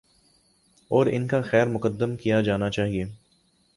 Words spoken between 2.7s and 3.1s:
چاہیے۔